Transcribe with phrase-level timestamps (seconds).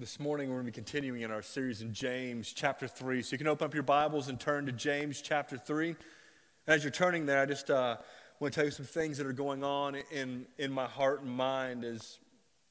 [0.00, 3.20] This morning, we're going to be continuing in our series in James chapter 3.
[3.20, 5.96] So you can open up your Bibles and turn to James chapter 3.
[6.68, 7.96] As you're turning there, I just uh,
[8.38, 11.32] want to tell you some things that are going on in, in my heart and
[11.32, 12.20] mind as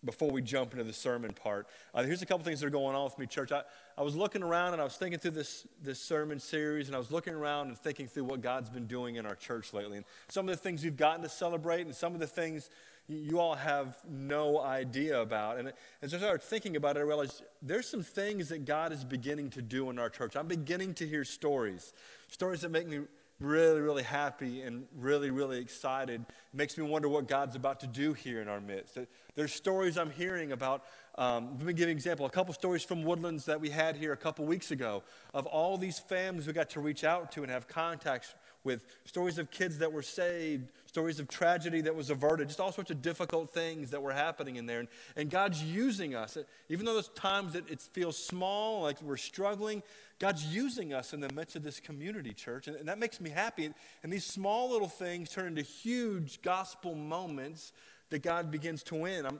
[0.05, 1.68] before we jump into the sermon part.
[1.93, 3.52] Uh, here's a couple things that are going on with me, church.
[3.52, 3.64] I,
[3.98, 7.00] I was looking around and I was thinking through this, this sermon series, and I
[7.00, 9.98] was looking around and thinking through what God's been doing in our church lately.
[9.98, 12.70] And some of the things we've gotten to celebrate, and some of the things
[13.07, 15.57] you all have no idea about.
[15.57, 15.71] And
[16.01, 19.49] as I started thinking about it, I realized there's some things that God is beginning
[19.52, 20.35] to do in our church.
[20.35, 21.93] I'm beginning to hear stories,
[22.27, 22.99] stories that make me
[23.39, 26.21] really, really happy and really, really excited.
[26.21, 28.98] It makes me wonder what God's about to do here in our midst.
[29.35, 30.84] There's stories I'm hearing about.
[31.15, 32.26] Um, let me give you an example.
[32.26, 35.03] A couple stories from Woodlands that we had here a couple weeks ago
[35.34, 39.37] of all these families we got to reach out to and have contacts with stories
[39.37, 43.02] of kids that were saved, stories of tragedy that was averted, just all sorts of
[43.02, 44.80] difficult things that were happening in there.
[44.80, 46.38] And, and God's using us.
[46.70, 49.84] Even though there's times that it feels small, like we're struggling,
[50.20, 52.68] God's using us in the midst of this community, church.
[52.68, 53.70] And, and that makes me happy.
[54.02, 57.74] And these small little things turn into huge gospel moments
[58.10, 59.26] that God begins to win.
[59.26, 59.40] I'm,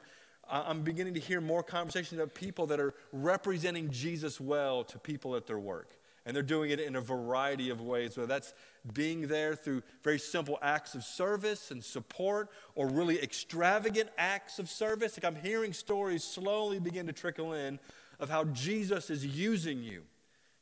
[0.50, 5.36] I'm beginning to hear more conversations of people that are representing Jesus well to people
[5.36, 5.98] at their work.
[6.28, 8.54] And they're doing it in a variety of ways, whether that's
[8.94, 14.70] being there through very simple acts of service and support or really extravagant acts of
[14.70, 15.18] service.
[15.18, 17.80] Like I'm hearing stories slowly begin to trickle in
[18.20, 20.04] of how Jesus is using you.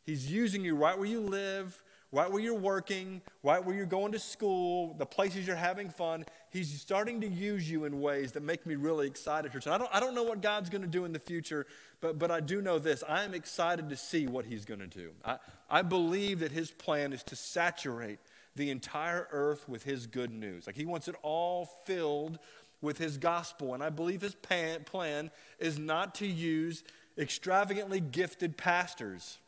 [0.03, 1.81] He's using you right where you live,
[2.15, 6.25] right where you're working, right where you're going to school, the places you're having fun.
[6.49, 9.65] He's starting to use you in ways that make me really excited, church.
[9.65, 11.67] And I don't, I don't know what God's going to do in the future,
[11.99, 13.03] but, but I do know this.
[13.07, 15.11] I am excited to see what He's going to do.
[15.25, 18.19] I, I believe that His plan is to saturate
[18.55, 20.67] the entire earth with His good news.
[20.67, 22.39] Like He wants it all filled
[22.81, 23.73] with His gospel.
[23.73, 26.85] And I believe His plan is not to use
[27.17, 29.39] extravagantly gifted pastors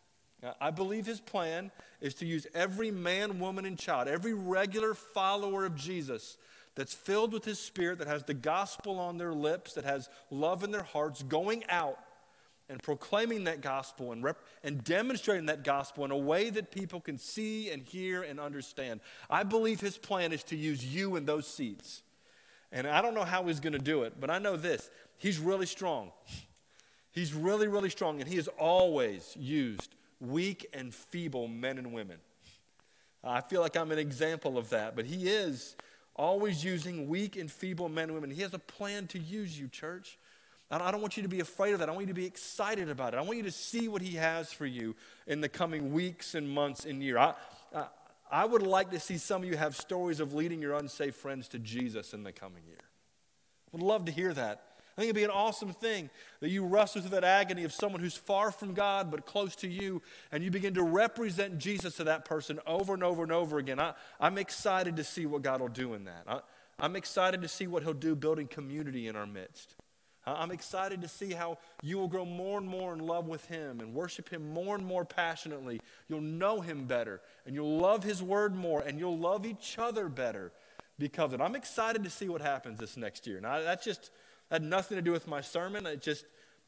[0.61, 5.65] I believe his plan is to use every man, woman, and child, every regular follower
[5.65, 6.37] of Jesus
[6.75, 10.63] that's filled with his spirit, that has the gospel on their lips, that has love
[10.63, 11.97] in their hearts, going out
[12.69, 16.99] and proclaiming that gospel and, rep- and demonstrating that gospel in a way that people
[16.99, 18.99] can see and hear and understand.
[19.29, 22.03] I believe his plan is to use you in those seats.
[22.71, 25.39] And I don't know how he's going to do it, but I know this he's
[25.39, 26.11] really strong.
[27.11, 32.17] He's really, really strong, and he has always used weak and feeble men and women.
[33.23, 35.75] I feel like I'm an example of that, but he is
[36.15, 38.31] always using weak and feeble men and women.
[38.31, 40.17] He has a plan to use you, church.
[40.69, 41.87] I don't want you to be afraid of that.
[41.87, 43.17] I want you to be excited about it.
[43.17, 44.95] I want you to see what he has for you
[45.25, 47.17] in the coming weeks and months and year.
[47.17, 47.35] I,
[47.73, 47.85] I,
[48.29, 51.47] I would like to see some of you have stories of leading your unsafe friends
[51.49, 52.79] to Jesus in the coming year.
[53.71, 54.61] Would love to hear that.
[54.97, 56.09] I think it'd be an awesome thing
[56.39, 59.67] that you wrestle through that agony of someone who's far from God but close to
[59.67, 63.59] you, and you begin to represent Jesus to that person over and over and over
[63.59, 63.79] again.
[63.79, 66.23] I, am excited to see what God will do in that.
[66.25, 66.39] I,
[66.79, 69.75] I'm excited to see what He'll do building community in our midst.
[70.25, 73.79] I'm excited to see how you will grow more and more in love with Him
[73.79, 75.79] and worship Him more and more passionately.
[76.09, 80.09] You'll know Him better, and you'll love His Word more, and you'll love each other
[80.09, 80.51] better
[80.97, 81.43] because of it.
[81.43, 83.39] I'm excited to see what happens this next year.
[83.39, 84.09] Now, that's just
[84.51, 85.85] had nothing to do with my sermon.
[85.85, 86.25] It just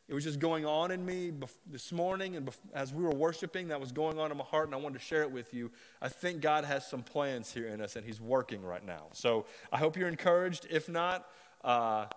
[0.10, 1.32] it was just going on in me
[1.68, 4.74] this morning and as we were worshiping that was going on in my heart and
[4.74, 5.72] i wanted to share it with you.
[6.02, 9.08] I think god has some plans here in us and he's working right now.
[9.14, 10.66] So i hope you're encouraged.
[10.70, 11.28] If not
[11.64, 12.08] uh,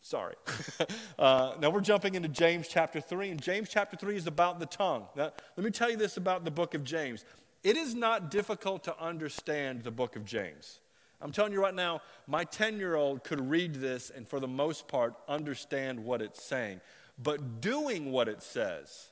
[0.00, 0.34] sorry.
[1.18, 4.66] Uh, now we're jumping into james chapter 3 and james chapter 3 is about the
[4.66, 5.06] tongue.
[5.16, 7.24] Now let me tell you this about the book of james.
[7.64, 10.80] It is not difficult to understand the book of james
[11.20, 14.48] I'm telling you right now, my 10 year old could read this and for the
[14.48, 16.80] most part understand what it's saying.
[17.18, 19.10] But doing what it says,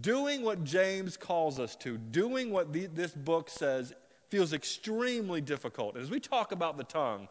[0.00, 3.92] doing what James calls us to, doing what the, this book says
[4.30, 5.96] feels extremely difficult.
[5.96, 7.28] As we talk about the tongue,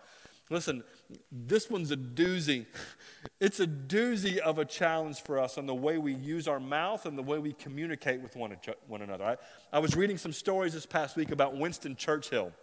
[0.50, 0.84] listen,
[1.32, 2.66] this one's a doozy.
[3.40, 7.06] It's a doozy of a challenge for us on the way we use our mouth
[7.06, 8.56] and the way we communicate with one,
[8.88, 9.26] one another.
[9.26, 9.38] I,
[9.74, 12.54] I was reading some stories this past week about Winston Churchill.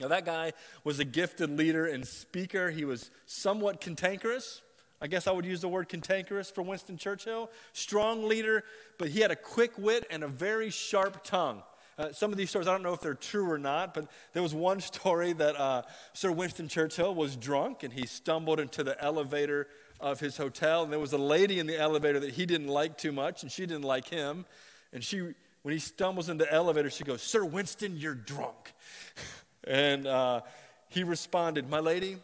[0.00, 0.52] Now, that guy
[0.82, 2.70] was a gifted leader and speaker.
[2.70, 4.62] He was somewhat cantankerous.
[5.02, 7.50] I guess I would use the word cantankerous for Winston Churchill.
[7.72, 8.64] Strong leader,
[8.98, 11.62] but he had a quick wit and a very sharp tongue.
[11.98, 14.42] Uh, some of these stories, I don't know if they're true or not, but there
[14.42, 15.82] was one story that uh,
[16.14, 19.68] Sir Winston Churchill was drunk and he stumbled into the elevator
[20.00, 20.82] of his hotel.
[20.82, 23.52] And there was a lady in the elevator that he didn't like too much, and
[23.52, 24.46] she didn't like him.
[24.92, 25.20] And she,
[25.62, 28.72] when he stumbles into the elevator, she goes, Sir Winston, you're drunk.
[29.66, 30.40] And uh,
[30.88, 32.16] he responded, My lady,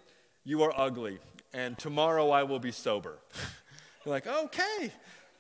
[0.45, 1.19] you are ugly,
[1.53, 3.19] and tomorrow I will be sober.
[4.05, 4.93] You're like, okay,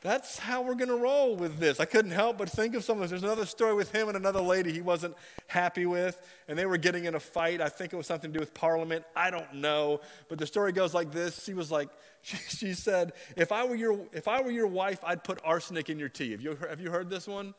[0.02, 1.81] that's how we're going to roll with this.
[1.81, 3.06] I couldn't help but think of something.
[3.08, 5.14] There's another story with him and another lady he wasn't
[5.46, 7.60] happy with, and they were getting in a fight.
[7.60, 9.04] I think it was something to do with Parliament.
[9.14, 10.00] I don't know.
[10.28, 11.44] But the story goes like this.
[11.44, 11.88] She was like,
[12.22, 15.88] she, she said, if I, were your, if I were your wife, I'd put arsenic
[15.88, 16.32] in your tea.
[16.32, 17.54] Have you, have you heard this one?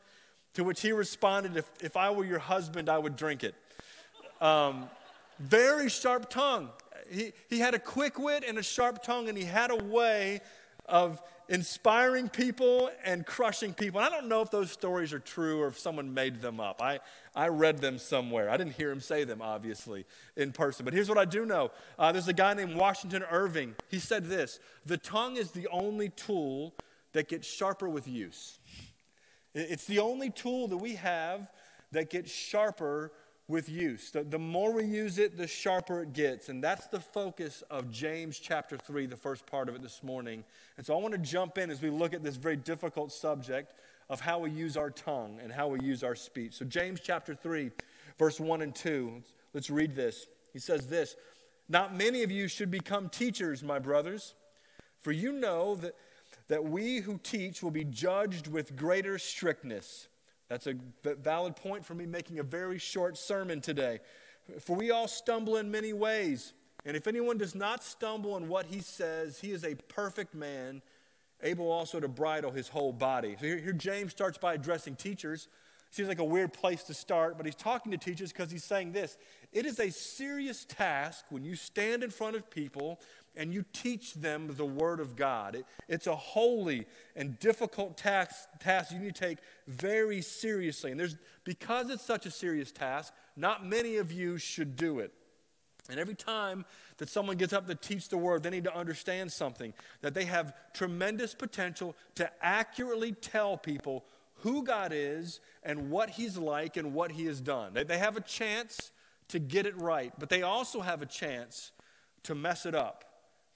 [0.55, 3.55] To which he responded, if, if I were your husband, I would drink it.
[4.41, 4.89] Um,
[5.39, 6.69] very sharp tongue.
[7.09, 10.41] He, he had a quick wit and a sharp tongue, and he had a way
[10.85, 13.99] of inspiring people and crushing people.
[13.99, 16.81] And I don't know if those stories are true or if someone made them up.
[16.81, 16.99] I,
[17.35, 18.49] I read them somewhere.
[18.49, 20.05] I didn't hear him say them, obviously,
[20.35, 20.85] in person.
[20.85, 23.75] But here's what I do know uh, there's a guy named Washington Irving.
[23.89, 26.73] He said this The tongue is the only tool
[27.13, 28.59] that gets sharper with use.
[29.53, 31.51] It's the only tool that we have
[31.91, 33.11] that gets sharper
[33.47, 34.11] with use.
[34.11, 36.49] The, the more we use it, the sharper it gets.
[36.49, 40.43] And that's the focus of James chapter 3, the first part of it this morning.
[40.77, 43.73] And so I want to jump in as we look at this very difficult subject
[44.09, 46.53] of how we use our tongue and how we use our speech.
[46.53, 47.71] So, James chapter 3,
[48.17, 49.21] verse 1 and 2,
[49.53, 50.27] let's read this.
[50.53, 51.15] He says this
[51.67, 54.33] Not many of you should become teachers, my brothers,
[54.99, 55.95] for you know that,
[56.47, 60.07] that we who teach will be judged with greater strictness.
[60.49, 63.99] That's a valid point for me making a very short sermon today.
[64.59, 66.53] For we all stumble in many ways.
[66.85, 70.81] And if anyone does not stumble in what he says, he is a perfect man,
[71.43, 73.35] able also to bridle his whole body.
[73.39, 75.49] So here, here James starts by addressing teachers.
[75.89, 78.91] Seems like a weird place to start, but he's talking to teachers because he's saying
[78.91, 79.17] this
[79.51, 82.99] It is a serious task when you stand in front of people
[83.37, 85.55] and you teach them the Word of God.
[85.55, 86.85] It, it's a holy
[87.15, 89.37] and difficult task, task you need to take
[89.67, 90.91] very seriously.
[90.91, 95.13] And there's, because it's such a serious task, not many of you should do it.
[95.89, 96.65] And every time
[96.97, 100.25] that someone gets up to teach the Word, they need to understand something that they
[100.25, 104.03] have tremendous potential to accurately tell people
[104.41, 107.73] who God is and what He's like and what He has done.
[107.73, 108.91] They, they have a chance
[109.29, 111.71] to get it right, but they also have a chance
[112.23, 113.05] to mess it up.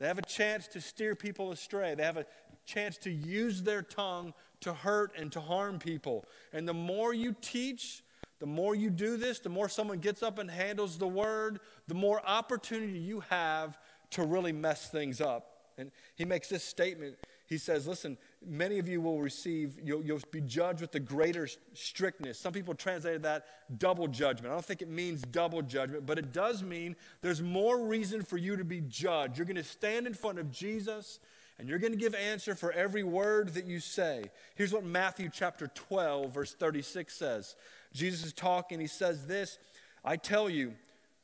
[0.01, 1.94] They have a chance to steer people astray.
[1.94, 2.25] They have a
[2.65, 6.25] chance to use their tongue to hurt and to harm people.
[6.51, 8.01] And the more you teach,
[8.39, 11.94] the more you do this, the more someone gets up and handles the word, the
[11.94, 13.77] more opportunity you have
[14.09, 15.68] to really mess things up.
[15.77, 17.18] And he makes this statement.
[17.45, 21.48] He says, Listen, many of you will receive, you'll, you'll, be judged with the greater
[21.74, 22.40] strictness.
[22.40, 23.46] Some people translated that
[23.78, 24.52] double judgment.
[24.52, 28.38] I don't think it means double judgment, but it does mean there's more reason for
[28.38, 29.38] you to be judged.
[29.38, 31.20] You're going to stand in front of Jesus
[31.60, 34.24] and you're going to give answer for every word that you say.
[34.56, 37.56] Here's what Matthew chapter 12, verse 36 says
[37.94, 39.60] Jesus is talking, he says this
[40.04, 40.74] I tell you,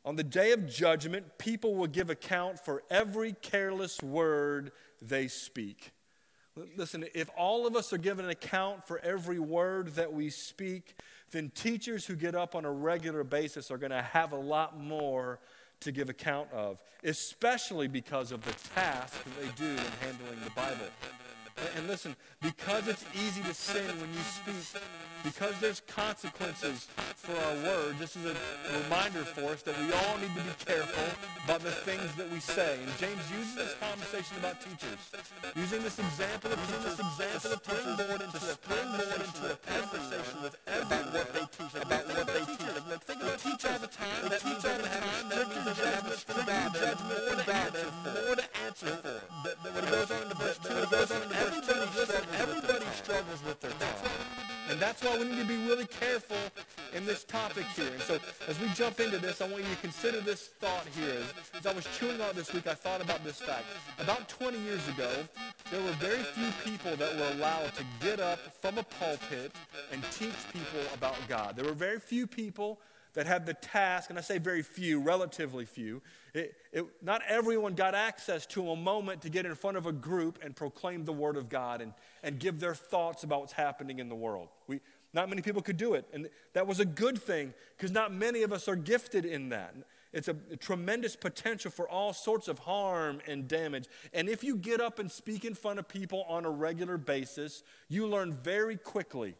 [0.06, 4.72] on the day of judgment, people will give account for every careless word
[5.02, 5.92] they speak.
[6.75, 10.95] Listen, if all of us are given an account for every word that we speak,
[11.31, 14.80] then teachers who get up on a regular basis are going to have a lot
[14.80, 15.39] more
[15.81, 20.51] to give account of, especially because of the task that they do in handling the
[20.56, 20.88] Bible.
[21.75, 24.81] And listen, because it's easy to sin when you speak,
[25.24, 28.36] because there's consequences for our words, this is a
[28.83, 31.09] reminder for us that we all need to be careful
[31.45, 32.77] about the things that we say.
[32.77, 35.01] And James uses this conversation about teachers,
[35.56, 40.38] using this example of using this example of springboard into a springboard into a conversation
[40.46, 42.67] with about what they teach, about what they teach.
[43.08, 44.29] Think of teach all the time.
[44.29, 45.29] That teach all the time.
[45.29, 46.22] That means judgment.
[46.27, 47.74] Judgment bad.
[48.03, 48.47] More to
[48.84, 49.22] on the
[52.38, 54.12] everybody, struggles with their tongue.
[54.69, 56.38] And that's why we need to be really careful
[56.93, 57.91] in this topic here.
[57.91, 61.22] And so as we jump into this, I want you to consider this thought here.
[61.57, 63.65] As I was chewing on this week, I thought about this fact.
[64.00, 65.10] About 20 years ago,
[65.72, 69.53] there were very few people that were allowed to get up from a pulpit
[69.91, 71.55] and teach people about God.
[71.55, 72.79] There were very few people
[73.13, 76.03] that had the task, and I say very few, relatively few.
[76.38, 79.91] It, it, not everyone got access to a moment to get in front of a
[79.91, 84.00] group and proclaim the Word of God and, and give their thoughts about what's happening
[84.00, 84.50] in the world.
[84.67, 84.82] We,
[85.13, 88.44] not many people could do it, and that was a good thing because not many
[88.44, 89.74] of us are gifted in that.
[90.13, 93.86] It's a, a tremendous potential for all sorts of harm and damage.
[94.13, 97.63] And if you get up and speak in front of people on a regular basis,
[97.89, 99.36] you learn very quickly.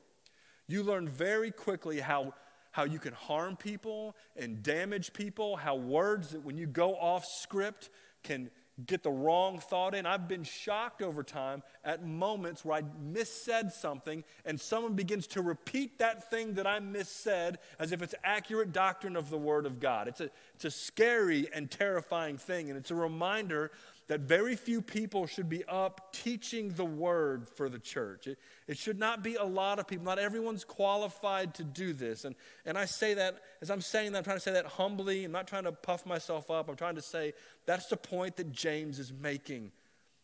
[0.68, 2.34] You learn very quickly how
[2.77, 7.25] how you can harm people and damage people, how words that when you go off
[7.25, 7.89] script
[8.22, 8.51] can
[8.86, 10.05] get the wrong thought in.
[10.05, 15.41] I've been shocked over time at moments where I missaid something and someone begins to
[15.41, 19.79] repeat that thing that I missaid as if it's accurate doctrine of the Word of
[19.79, 20.07] God.
[20.07, 23.72] It's a, it's a scary and terrifying thing, and it's a reminder
[24.08, 28.28] that very few people should be up teaching the word for the church.
[28.28, 30.06] It, it should not be a lot of people.
[30.06, 32.24] Not everyone's qualified to do this.
[32.24, 32.36] And,
[32.66, 35.26] and I say that, as I'm saying that, I'm trying to say that humbly.
[35.26, 36.70] I'm not trying to puff myself up.
[36.70, 37.34] I'm trying to say
[37.66, 39.72] that's the point that James is making.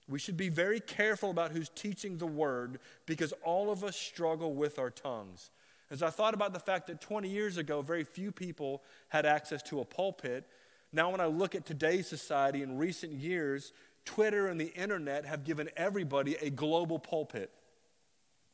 [0.08, 4.54] We should be very careful about who's teaching the word because all of us struggle
[4.54, 5.50] with our tongues.
[5.92, 9.62] As I thought about the fact that 20 years ago, very few people had access
[9.63, 10.46] to a pulpit,
[10.94, 13.74] now, when I look at today's society in recent years,
[14.06, 17.52] Twitter and the internet have given everybody a global pulpit.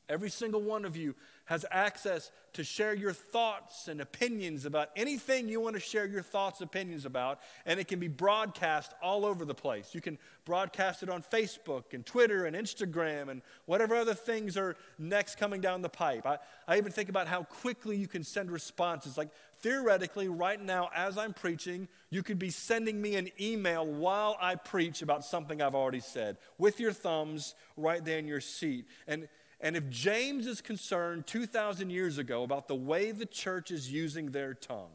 [0.09, 5.47] Every single one of you has access to share your thoughts and opinions about anything
[5.47, 9.45] you want to share your thoughts, opinions about, and it can be broadcast all over
[9.45, 9.93] the place.
[9.93, 14.75] You can broadcast it on Facebook and Twitter and Instagram and whatever other things are
[14.97, 16.25] next coming down the pipe.
[16.25, 19.17] I, I even think about how quickly you can send responses.
[19.17, 19.29] Like
[19.61, 24.55] theoretically, right now, as I'm preaching, you could be sending me an email while I
[24.55, 28.85] preach about something I've already said with your thumbs right there in your seat.
[29.07, 29.27] And
[29.61, 34.31] and if James is concerned 2,000 years ago about the way the church is using
[34.31, 34.91] their tongue,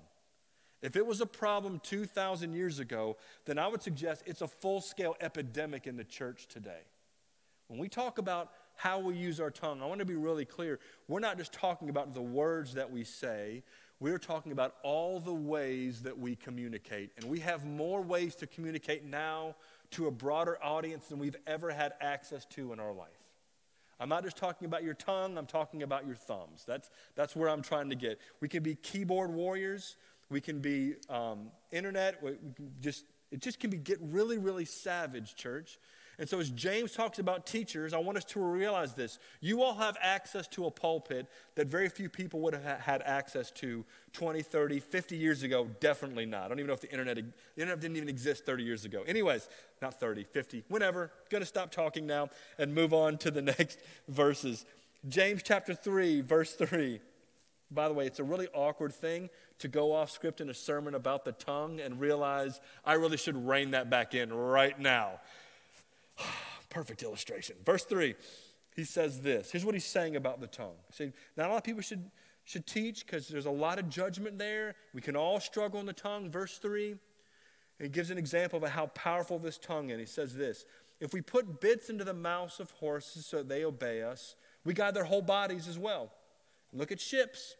[0.80, 3.16] if it was a problem 2,000 years ago,
[3.46, 6.82] then I would suggest it's a full scale epidemic in the church today.
[7.68, 10.80] When we talk about how we use our tongue, I want to be really clear.
[11.08, 13.62] We're not just talking about the words that we say,
[14.00, 17.12] we're talking about all the ways that we communicate.
[17.16, 19.56] And we have more ways to communicate now
[19.92, 23.23] to a broader audience than we've ever had access to in our life.
[24.00, 26.64] I'm not just talking about your tongue, I'm talking about your thumbs.
[26.66, 28.18] That's, that's where I'm trying to get.
[28.40, 29.96] We can be keyboard warriors,
[30.30, 34.64] we can be um, internet, we can just, it just can be get really, really
[34.64, 35.78] savage, church.
[36.18, 39.18] And so, as James talks about teachers, I want us to realize this.
[39.40, 43.50] You all have access to a pulpit that very few people would have had access
[43.52, 45.68] to 20, 30, 50 years ago.
[45.80, 46.44] Definitely not.
[46.44, 49.02] I don't even know if the internet, the internet didn't even exist 30 years ago.
[49.06, 49.48] Anyways,
[49.82, 51.10] not 30, 50, whenever.
[51.30, 52.28] Going to stop talking now
[52.58, 53.78] and move on to the next
[54.08, 54.64] verses.
[55.08, 57.00] James chapter 3, verse 3.
[57.70, 60.94] By the way, it's a really awkward thing to go off script in a sermon
[60.94, 65.20] about the tongue and realize I really should rein that back in right now.
[66.70, 67.56] Perfect illustration.
[67.64, 68.14] Verse 3,
[68.74, 69.50] he says this.
[69.50, 70.76] Here's what he's saying about the tongue.
[70.90, 72.10] Saying, not a lot of people should,
[72.44, 74.74] should teach because there's a lot of judgment there.
[74.92, 76.30] We can all struggle in the tongue.
[76.30, 76.96] Verse 3,
[77.80, 79.98] he gives an example of how powerful this tongue is.
[79.98, 80.64] He says this
[81.00, 84.94] If we put bits into the mouths of horses so they obey us, we guide
[84.94, 86.12] their whole bodies as well.
[86.72, 87.56] Look at ships.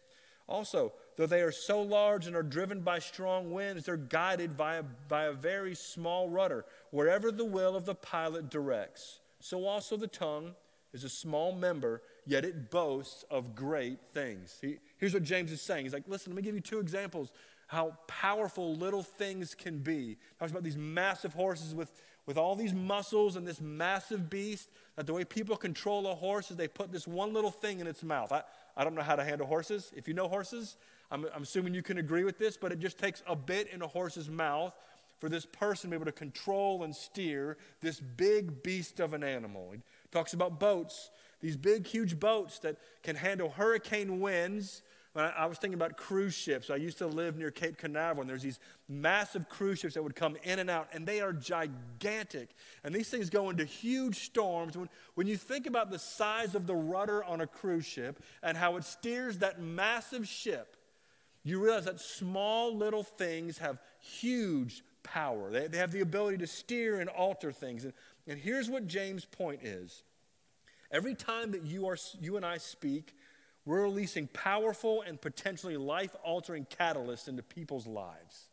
[0.46, 4.76] Also, though they are so large and are driven by strong winds, they're guided by
[4.76, 9.20] a, by a very small rudder, wherever the will of the pilot directs.
[9.40, 10.54] So also the tongue
[10.92, 14.58] is a small member, yet it boasts of great things.
[14.60, 15.86] He, here's what James is saying.
[15.86, 17.32] He's like, listen, let me give you two examples
[17.66, 20.08] how powerful little things can be.
[20.08, 21.90] He talks about these massive horses with,
[22.26, 24.70] with all these muscles and this massive beast.
[24.96, 27.86] That the way people control a horse is they put this one little thing in
[27.86, 28.30] its mouth.
[28.30, 28.42] I,
[28.76, 29.92] I don't know how to handle horses.
[29.96, 30.76] If you know horses,
[31.10, 33.82] I'm, I'm assuming you can agree with this, but it just takes a bit in
[33.82, 34.74] a horse's mouth
[35.18, 39.22] for this person to be able to control and steer this big beast of an
[39.22, 39.70] animal.
[39.72, 44.82] He talks about boats, these big, huge boats that can handle hurricane winds
[45.16, 46.70] I was thinking about cruise ships.
[46.70, 50.16] I used to live near Cape Canaveral, and there's these massive cruise ships that would
[50.16, 52.50] come in and out, and they are gigantic.
[52.82, 54.76] And these things go into huge storms.
[54.76, 58.56] When, when you think about the size of the rudder on a cruise ship and
[58.56, 60.76] how it steers that massive ship,
[61.44, 65.48] you realize that small little things have huge power.
[65.48, 67.84] They, they have the ability to steer and alter things.
[67.84, 67.92] And,
[68.26, 70.02] and here's what James' point is
[70.90, 73.14] every time that you, are, you and I speak,
[73.66, 78.50] we're releasing powerful and potentially life altering catalysts into people's lives.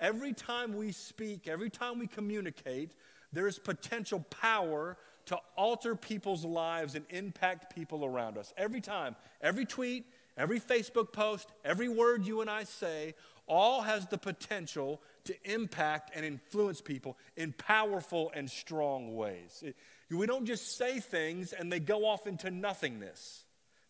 [0.00, 2.94] Every time we speak, every time we communicate,
[3.32, 8.52] there is potential power to alter people's lives and impact people around us.
[8.56, 10.04] Every time, every tweet,
[10.36, 13.14] every Facebook post, every word you and I say,
[13.46, 19.62] all has the potential to impact and influence people in powerful and strong ways.
[20.10, 23.43] We don't just say things and they go off into nothingness.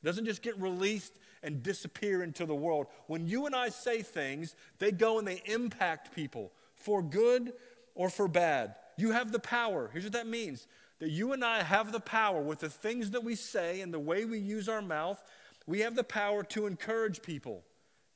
[0.05, 2.87] Doesn't just get released and disappear into the world.
[3.07, 7.55] When you and I say things, they go and they impact people for good
[7.95, 8.75] or for bad.
[8.99, 9.89] You have the power.
[9.93, 10.69] Here's what that means
[11.01, 13.99] that you and I have the power with the things that we say and the
[13.99, 15.23] way we use our mouth.
[15.67, 17.65] We have the power to encourage people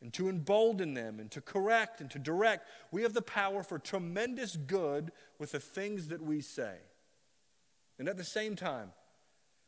[0.00, 2.68] and to embolden them and to correct and to direct.
[2.92, 6.76] We have the power for tremendous good with the things that we say.
[7.99, 8.92] And at the same time,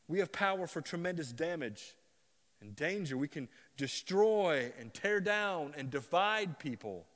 [0.06, 1.94] we have power for tremendous damage
[2.60, 3.16] and danger.
[3.16, 7.06] We can destroy and tear down and divide people.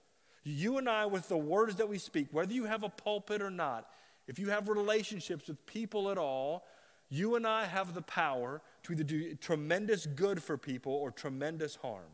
[0.43, 3.51] You and I, with the words that we speak, whether you have a pulpit or
[3.51, 3.89] not,
[4.27, 6.65] if you have relationships with people at all,
[7.09, 11.77] you and I have the power to either do tremendous good for people or tremendous
[11.77, 12.11] harm.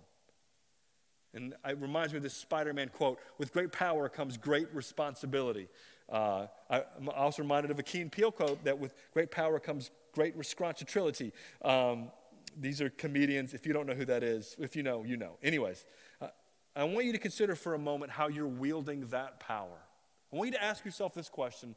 [1.32, 5.68] And it reminds me of this Spider Man quote with great power comes great responsibility.
[6.08, 9.92] Uh, I, am also reminded of a Key Peele quote that with great power comes
[10.12, 11.32] great responsibility.
[11.62, 12.10] Um,
[12.58, 13.54] these are comedians.
[13.54, 15.36] If you don't know who that is, if you know, you know.
[15.42, 15.84] Anyways,
[16.20, 16.28] uh,
[16.74, 19.78] I want you to consider for a moment how you're wielding that power.
[20.32, 21.74] I want you to ask yourself this question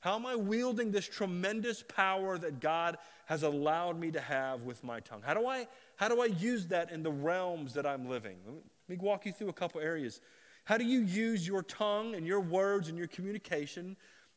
[0.00, 4.84] How am I wielding this tremendous power that God has allowed me to have with
[4.84, 5.22] my tongue?
[5.24, 5.66] How do I,
[5.96, 8.36] how do I use that in the realms that I'm living?
[8.46, 8.54] Let
[8.88, 10.20] me walk you through a couple areas.
[10.64, 13.96] How do you use your tongue and your words and your communication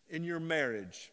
[0.10, 1.12] in your marriage?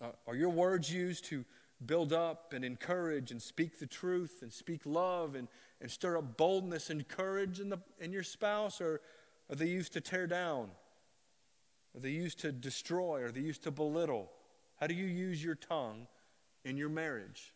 [0.00, 1.44] Uh, are your words used to
[1.84, 5.48] build up and encourage and speak the truth and speak love and,
[5.80, 8.80] and stir up boldness and courage in, the, in your spouse?
[8.80, 9.00] Or
[9.50, 10.70] are they used to tear down?
[11.94, 13.22] Are they used to destroy?
[13.22, 14.30] Are they used to belittle?
[14.80, 16.06] How do you use your tongue
[16.64, 17.54] in your marriage?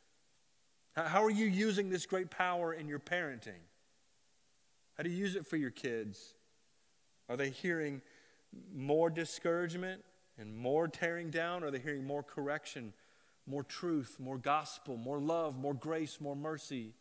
[0.93, 3.63] How, are you using this great power in your parenting?
[4.97, 6.35] How do you use it for your kids?
[7.29, 8.03] Are they hearing
[8.75, 10.03] more discouragement
[10.39, 11.63] and more tearing down?
[11.63, 12.93] Are they hearing more correction,
[13.47, 16.95] more truth, more gospel, more love, more grace, more mercy?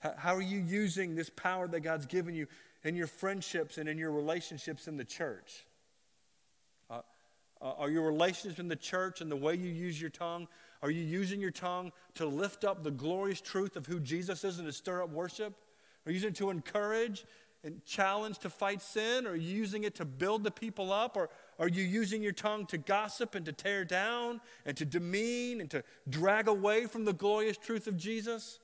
[0.00, 2.46] How are you using this power that God's given you
[2.82, 5.66] in your friendships and in your relationships in the church?
[6.88, 7.02] Uh,
[7.60, 10.48] uh, are your relationships in the church and the way you use your tongue?
[10.82, 14.58] Are you using your tongue to lift up the glorious truth of who Jesus is
[14.58, 15.54] and to stir up worship?
[16.06, 17.26] Are you using it to encourage
[17.62, 19.26] and challenge to fight sin?
[19.26, 21.18] Or are you using it to build the people up?
[21.18, 21.28] Or
[21.60, 25.70] are you using your tongue to gossip and to tear down and to demean and
[25.70, 28.58] to drag away from the glorious truth of Jesus?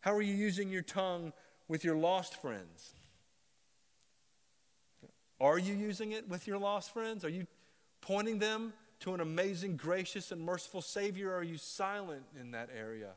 [0.00, 1.32] How are you using your tongue
[1.68, 2.94] with your lost friends?
[5.40, 7.24] Are you using it with your lost friends?
[7.24, 7.46] Are you
[8.00, 11.32] pointing them to an amazing, gracious, and merciful Savior?
[11.32, 13.12] Are you silent in that area?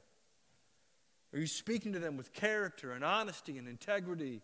[1.33, 4.43] Are you speaking to them with character and honesty and integrity?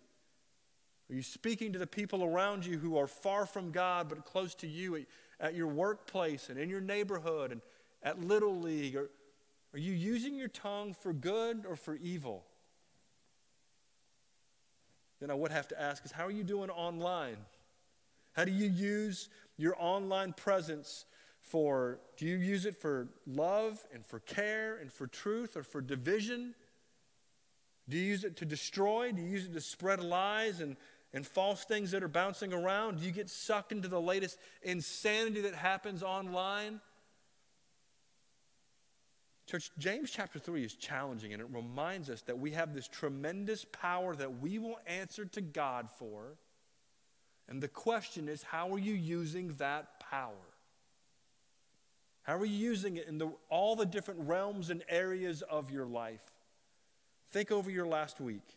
[1.09, 4.53] Are you speaking to the people around you who are far from God but close
[4.55, 5.01] to you at,
[5.39, 7.61] at your workplace and in your neighborhood and
[8.03, 8.95] at Little League?
[8.95, 9.09] Or,
[9.73, 12.43] are you using your tongue for good or for evil?
[15.19, 17.37] Then I would have to ask is how are you doing online?
[18.33, 21.05] How do you use your online presence
[21.41, 25.81] for, do you use it for love and for care and for truth or for
[25.81, 26.53] division?
[27.89, 29.11] Do you use it to destroy?
[29.11, 30.75] Do you use it to spread lies and,
[31.17, 32.99] and false things that are bouncing around?
[32.99, 36.79] You get sucked into the latest insanity that happens online?
[39.47, 43.65] Church, James chapter 3 is challenging and it reminds us that we have this tremendous
[43.65, 46.37] power that we will answer to God for.
[47.49, 50.35] And the question is, how are you using that power?
[52.21, 55.87] How are you using it in the, all the different realms and areas of your
[55.87, 56.35] life?
[57.31, 58.56] Think over your last week.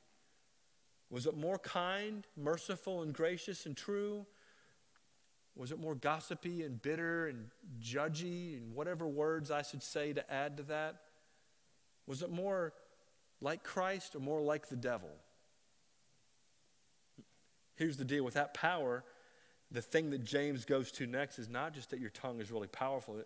[1.11, 4.27] Was it more kind, merciful, and gracious and true?
[5.57, 7.51] Was it more gossipy and bitter and
[7.83, 11.03] judgy and whatever words I should say to add to that?
[12.07, 12.73] Was it more
[13.41, 15.11] like Christ or more like the devil?
[17.75, 19.05] Here's the deal with that power,
[19.71, 22.69] the thing that James goes to next is not just that your tongue is really
[22.69, 23.17] powerful,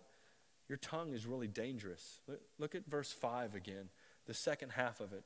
[0.69, 2.21] your tongue is really dangerous.
[2.57, 3.89] Look at verse 5 again,
[4.25, 5.23] the second half of it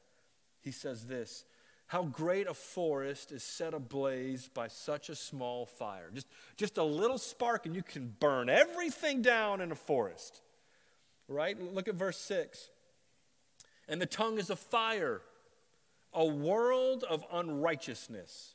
[0.62, 1.46] he says this
[1.90, 6.12] How great a forest is set ablaze by such a small fire.
[6.14, 10.42] Just, just a little spark, and you can burn everything down in a forest.
[11.28, 11.60] Right?
[11.60, 12.70] Look at verse 6.
[13.88, 15.22] And the tongue is a fire,
[16.14, 18.54] a world of unrighteousness.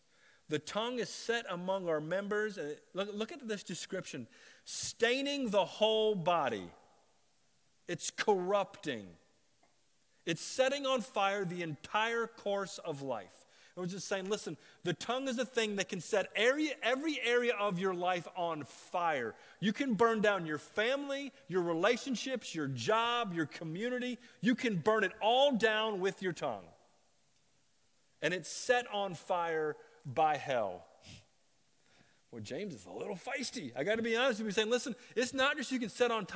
[0.48, 2.56] The tongue is set among our members.
[2.56, 4.28] And look, look at this description
[4.64, 6.70] staining the whole body,
[7.88, 9.08] it's corrupting
[10.26, 13.44] it's setting on fire the entire course of life.
[13.76, 17.18] It was just saying, listen, the tongue is a thing that can set area, every
[17.24, 19.34] area of your life on fire.
[19.58, 24.18] You can burn down your family, your relationships, your job, your community.
[24.40, 26.66] You can burn it all down with your tongue.
[28.22, 29.74] And it's set on fire
[30.06, 30.86] by hell.
[32.34, 33.70] Well, James is a little feisty.
[33.76, 36.10] I got to be honest with you, saying, listen, it's not just you can set
[36.10, 36.34] on, t-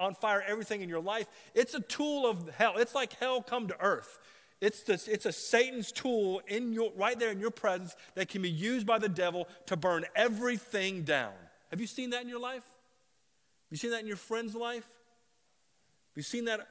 [0.00, 2.78] on fire everything in your life, it's a tool of hell.
[2.78, 4.18] It's like hell come to earth.
[4.62, 8.40] It's, this, it's a Satan's tool in your, right there in your presence that can
[8.40, 11.34] be used by the devil to burn everything down.
[11.68, 12.64] Have you seen that in your life?
[12.64, 14.86] Have you seen that in your friend's life?
[14.86, 16.68] Have you seen that, have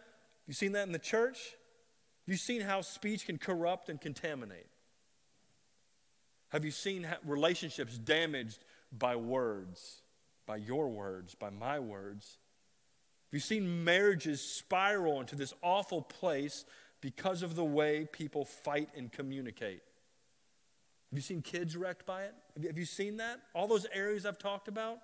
[0.48, 1.38] you seen that in the church?
[2.26, 4.66] Have you seen how speech can corrupt and contaminate?
[6.54, 10.04] Have you seen relationships damaged by words,
[10.46, 12.38] by your words, by my words?
[13.28, 16.64] Have you seen marriages spiral into this awful place
[17.02, 19.82] because of the way people fight and communicate?
[21.10, 22.36] Have you seen kids wrecked by it?
[22.68, 23.40] Have you seen that?
[23.56, 25.00] All those areas I've talked about?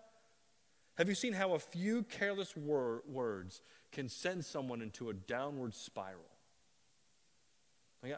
[1.00, 5.74] Have you seen how a few careless wor- words can send someone into a downward
[5.74, 6.22] spiral?
[8.04, 8.18] Like I,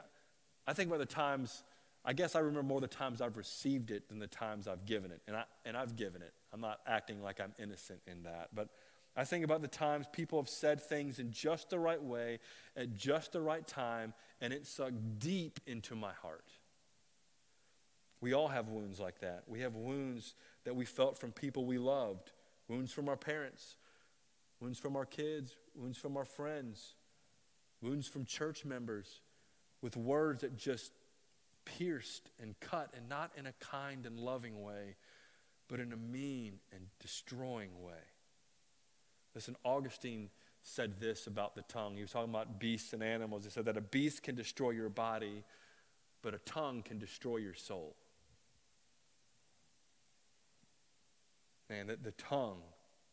[0.69, 1.63] I think about the times,
[2.03, 5.11] I guess I remember more the times I've received it than the times I've given
[5.11, 5.21] it.
[5.27, 6.33] And, I, and I've given it.
[6.51, 8.49] I'm not acting like I'm innocent in that.
[8.53, 8.69] But
[9.15, 12.39] I think about the times people have said things in just the right way,
[12.75, 16.49] at just the right time, and it sunk deep into my heart.
[18.21, 19.43] We all have wounds like that.
[19.47, 22.31] We have wounds that we felt from people we loved
[22.67, 23.75] wounds from our parents,
[24.61, 26.95] wounds from our kids, wounds from our friends,
[27.81, 29.19] wounds from church members,
[29.81, 30.93] with words that just
[31.65, 34.95] pierced and cut, and not in a kind and loving way,
[35.67, 37.93] but in a mean and destroying way.
[39.34, 40.30] Listen, Augustine
[40.63, 41.95] said this about the tongue.
[41.95, 43.45] He was talking about beasts and animals.
[43.45, 45.43] He said that a beast can destroy your body,
[46.21, 47.95] but a tongue can destroy your soul.
[51.69, 52.62] Man, the, the tongue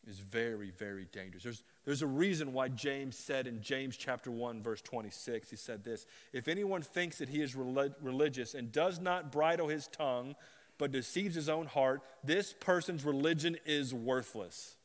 [0.07, 1.43] is very, very dangerous.
[1.43, 5.83] There's, there's a reason why James said in James chapter 1, verse 26, he said
[5.83, 10.35] this If anyone thinks that he is relig- religious and does not bridle his tongue,
[10.77, 14.77] but deceives his own heart, this person's religion is worthless.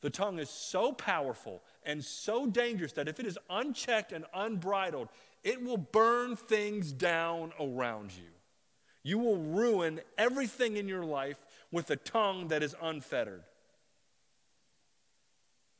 [0.00, 5.08] The tongue is so powerful and so dangerous that if it is unchecked and unbridled,
[5.42, 8.28] it will burn things down around you.
[9.02, 11.38] You will ruin everything in your life
[11.72, 13.42] with a tongue that is unfettered.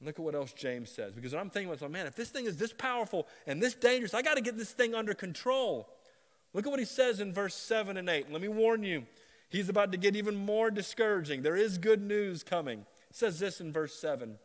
[0.01, 1.13] Look at what else James says.
[1.13, 4.23] Because I'm thinking myself, man, if this thing is this powerful and this dangerous, I
[4.23, 5.89] got to get this thing under control.
[6.55, 8.33] Look at what he says in verse 7 and 8.
[8.33, 9.07] Let me warn you,
[9.49, 11.43] he's about to get even more discouraging.
[11.43, 12.81] There is good news coming.
[13.11, 14.39] It says this in verse 7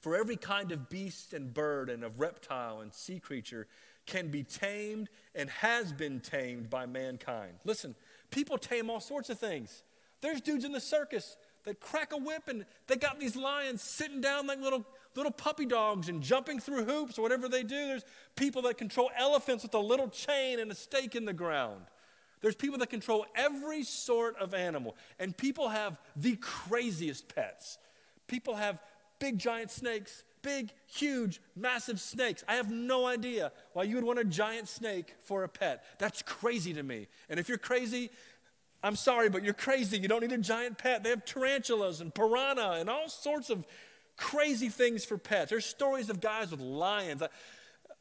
[0.00, 3.66] For every kind of beast and bird and of reptile and sea creature
[4.06, 7.52] can be tamed and has been tamed by mankind.
[7.64, 7.94] Listen,
[8.30, 9.82] people tame all sorts of things.
[10.20, 14.20] There's dudes in the circus that crack a whip and they got these lions sitting
[14.20, 17.86] down like little, little puppy dogs and jumping through hoops or whatever they do.
[17.86, 18.04] There's
[18.36, 21.82] people that control elephants with a little chain and a stake in the ground.
[22.40, 24.96] There's people that control every sort of animal.
[25.18, 27.78] And people have the craziest pets.
[28.26, 28.82] People have
[29.20, 32.44] big giant snakes, big, huge, massive snakes.
[32.48, 35.84] I have no idea why you would want a giant snake for a pet.
[35.98, 37.06] That's crazy to me.
[37.28, 38.10] And if you're crazy,
[38.82, 39.98] I'm sorry, but you're crazy.
[39.98, 41.04] You don't need a giant pet.
[41.04, 43.66] They have tarantulas and piranha and all sorts of
[44.16, 45.50] crazy things for pets.
[45.50, 47.28] There's stories of guys with lions uh,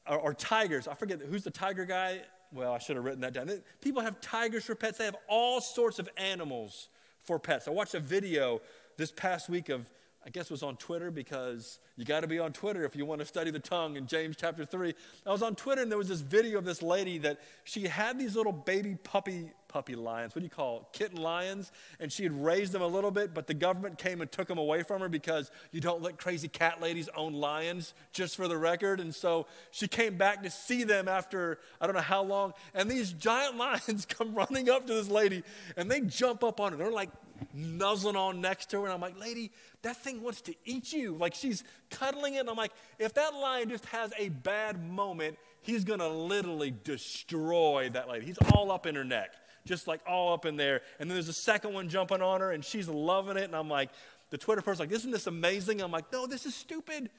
[0.08, 0.88] or, or tigers.
[0.88, 2.22] I forget who's the tiger guy.
[2.52, 3.50] Well, I should have written that down.
[3.80, 4.98] People have tigers for pets.
[4.98, 6.90] They have all sorts of animals
[7.24, 7.68] for pets.
[7.68, 8.62] I watched a video
[8.98, 9.90] this past week of
[10.24, 13.22] I guess was on Twitter because you got to be on Twitter if you want
[13.22, 14.94] to study the tongue in James chapter 3.
[15.26, 18.20] I was on Twitter and there was this video of this lady that she had
[18.20, 20.36] these little baby puppy puppy lions.
[20.36, 20.84] What do you call it?
[20.92, 21.72] kitten lions?
[22.00, 24.58] And she had raised them a little bit, but the government came and took them
[24.58, 28.58] away from her because you don't let crazy cat ladies own lions, just for the
[28.58, 29.00] record.
[29.00, 32.54] And so she came back to see them after I don't know how long.
[32.74, 35.44] And these giant lions come running up to this lady
[35.78, 36.78] and they jump up on her.
[36.78, 37.10] They're like
[37.54, 38.86] nuzzling on next to her.
[38.86, 39.52] And I'm like, lady,
[39.82, 41.16] that thing wants to eat you.
[41.16, 42.40] Like she's cuddling it.
[42.40, 46.74] And I'm like, if that lion just has a bad moment, he's going to literally
[46.84, 48.26] destroy that lady.
[48.26, 49.32] He's all up in her neck,
[49.66, 50.82] just like all up in there.
[51.00, 53.44] And then there's a second one jumping on her, and she's loving it.
[53.44, 53.90] And I'm like,
[54.30, 55.82] the Twitter person's like, isn't this amazing?
[55.82, 57.10] I'm like, no, this is stupid.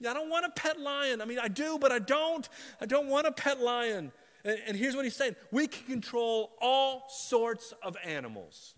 [0.00, 1.22] I don't want a pet lion.
[1.22, 2.46] I mean, I do, but I don't.
[2.80, 4.12] I don't want a pet lion.
[4.44, 8.74] And, and here's what he's saying we can control all sorts of animals.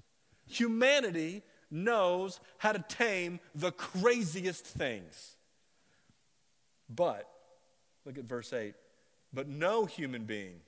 [0.48, 5.36] Humanity knows how to tame the craziest things.
[6.88, 7.28] But,
[8.04, 8.74] look at verse 8,
[9.32, 10.60] but no human being,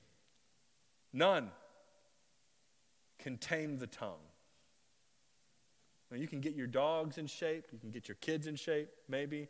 [1.12, 1.50] none,
[3.18, 4.20] can tame the tongue.
[6.10, 8.90] Now, you can get your dogs in shape, you can get your kids in shape,
[9.08, 9.48] maybe.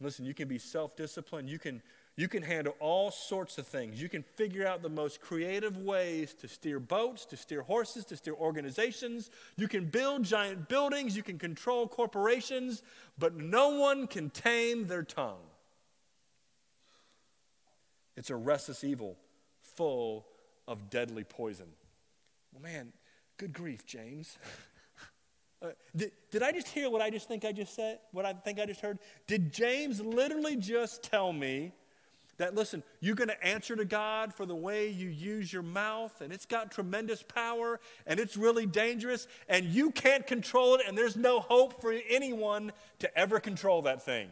[0.00, 1.82] Listen, you can be self disciplined, you can
[2.16, 4.00] you can handle all sorts of things.
[4.00, 8.16] You can figure out the most creative ways to steer boats, to steer horses, to
[8.16, 9.30] steer organizations.
[9.56, 11.16] You can build giant buildings.
[11.16, 12.82] You can control corporations,
[13.18, 15.40] but no one can tame their tongue.
[18.14, 19.16] It's a restless evil
[19.62, 20.26] full
[20.68, 21.68] of deadly poison.
[22.52, 22.92] Well, man,
[23.38, 24.38] good grief, James.
[25.64, 28.00] Uh, did, did I just hear what I just think I just said?
[28.10, 28.98] What I think I just heard?
[29.28, 31.72] Did James literally just tell me
[32.42, 36.20] that, listen, you're going to answer to God for the way you use your mouth,
[36.20, 40.98] and it's got tremendous power, and it's really dangerous, and you can't control it, and
[40.98, 44.28] there's no hope for anyone to ever control that thing.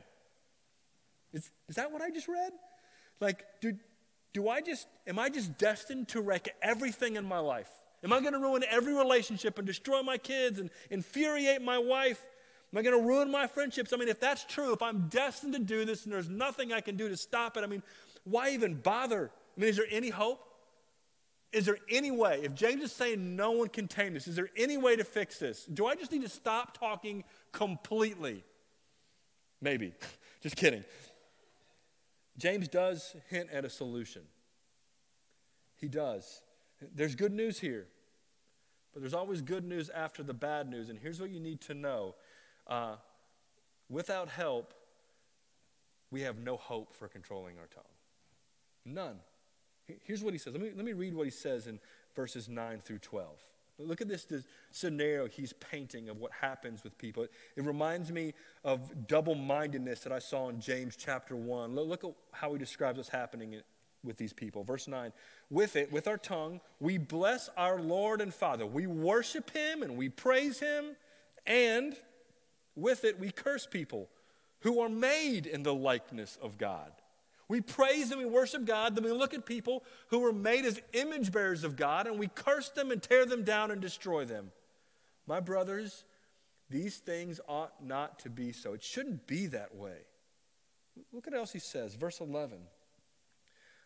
[1.33, 2.53] Is, is that what I just read?
[3.21, 3.77] Like, do,
[4.33, 7.71] do I just, am I just destined to wreck everything in my life?
[8.03, 12.21] Am I going to ruin every relationship and destroy my kids and infuriate my wife?
[12.73, 13.93] Am I going to ruin my friendships?
[13.93, 16.81] I mean, if that's true, if I'm destined to do this and there's nothing I
[16.81, 17.83] can do to stop it, I mean,
[18.25, 19.31] why even bother?
[19.57, 20.47] I mean, is there any hope?
[21.53, 22.41] Is there any way?
[22.45, 25.39] If James is saying no one can tame this, is there any way to fix
[25.39, 25.65] this?
[25.65, 28.45] Do I just need to stop talking completely?
[29.61, 29.93] Maybe.
[30.41, 30.85] just kidding.
[32.39, 34.23] James does hint at a solution.
[35.77, 36.43] He does.
[36.95, 37.89] There's good news here,
[38.93, 40.89] but there's always good news after the bad news.
[40.89, 42.15] And here's what you need to know
[42.67, 42.97] uh,
[43.89, 44.75] without help,
[46.11, 47.83] we have no hope for controlling our tongue.
[48.85, 49.17] None.
[50.05, 50.53] Here's what he says.
[50.53, 51.79] Let me, let me read what he says in
[52.15, 53.29] verses 9 through 12.
[53.79, 57.25] Look at this, this, scenario he's painting of what happens with people.
[57.25, 61.75] It reminds me of double mindedness that I saw in James chapter 1.
[61.75, 63.61] Look, look, at how he describes what's happening
[64.05, 64.65] with these people.
[64.65, 65.13] Verse 9
[65.49, 68.67] With it, with our tongue, we bless our Lord and Father.
[68.67, 70.97] We worship him and we praise him,
[71.47, 71.97] and
[72.81, 74.09] with it, we curse people
[74.61, 76.93] who are made in the likeness of God.
[77.49, 80.81] We praise and we worship God, then we look at people who were made as
[80.93, 84.53] image bearers of God and we curse them and tear them down and destroy them.
[85.27, 86.05] My brothers,
[86.69, 88.73] these things ought not to be so.
[88.73, 89.99] It shouldn't be that way.
[91.13, 92.59] Look at what else he says, verse 11.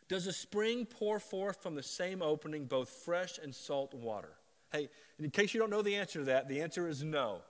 [0.08, 4.34] Does a spring pour forth from the same opening both fresh and salt water?
[4.70, 7.40] Hey, in case you don't know the answer to that, the answer is no.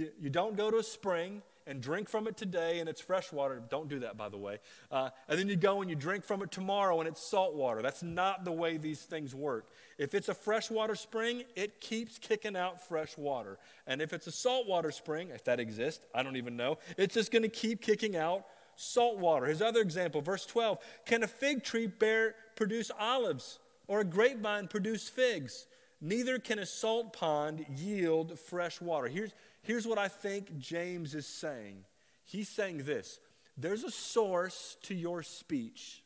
[0.00, 3.30] You, you don't go to a spring and drink from it today and it's fresh
[3.32, 3.62] water.
[3.68, 4.56] Don't do that, by the way.
[4.90, 7.82] Uh, and then you go and you drink from it tomorrow and it's salt water.
[7.82, 9.66] That's not the way these things work.
[9.98, 13.58] If it's a freshwater spring, it keeps kicking out fresh water.
[13.86, 17.30] And if it's a saltwater spring, if that exists, I don't even know, it's just
[17.30, 19.44] going to keep kicking out salt water.
[19.44, 24.66] His other example, verse 12 Can a fig tree bear, produce olives or a grapevine
[24.66, 25.66] produce figs?
[26.00, 29.06] Neither can a salt pond yield fresh water.
[29.06, 31.84] Here's, here's what I think James is saying.
[32.24, 33.18] He's saying this
[33.56, 36.02] there's a source to your speech.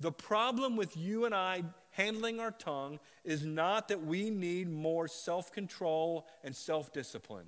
[0.00, 5.08] The problem with you and I handling our tongue is not that we need more
[5.08, 7.46] self control and self discipline.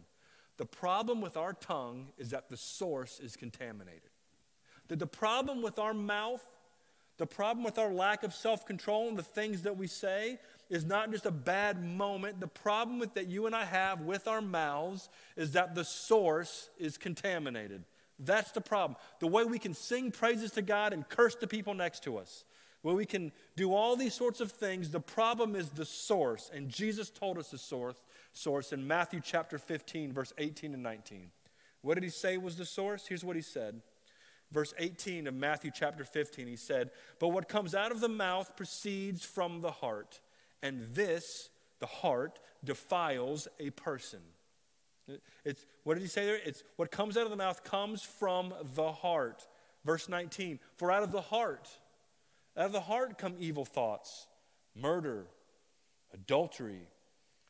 [0.58, 4.10] The problem with our tongue is that the source is contaminated.
[4.88, 6.44] That the problem with our mouth,
[7.16, 10.38] the problem with our lack of self control and the things that we say
[10.70, 12.40] is not just a bad moment.
[12.40, 16.70] The problem with, that you and I have with our mouths is that the source
[16.78, 17.84] is contaminated.
[18.18, 18.96] That's the problem.
[19.20, 22.44] The way we can sing praises to God and curse the people next to us,
[22.82, 26.50] where we can do all these sorts of things, the problem is the source.
[26.52, 27.96] And Jesus told us the source,
[28.32, 31.30] source in Matthew chapter 15, verse 18 and 19.
[31.82, 33.06] What did he say was the source?
[33.06, 33.82] Here's what he said.
[34.52, 38.54] Verse 18 of Matthew chapter 15, he said, But what comes out of the mouth
[38.54, 40.20] proceeds from the heart
[40.62, 44.20] and this, the heart, defiles a person.
[45.44, 46.38] It's, what did he say there?
[46.44, 49.46] It's what comes out of the mouth comes from the heart.
[49.84, 51.68] Verse 19, for out of the heart,
[52.56, 54.28] out of the heart come evil thoughts,
[54.76, 55.26] murder,
[56.14, 56.86] adultery,